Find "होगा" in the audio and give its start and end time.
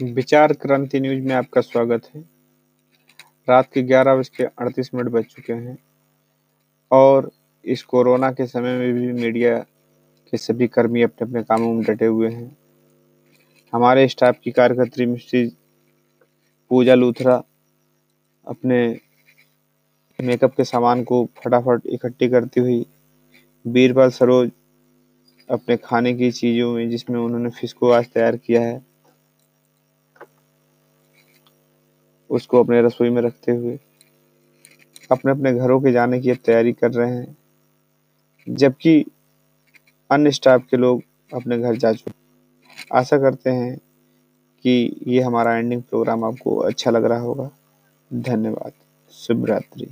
47.18-47.50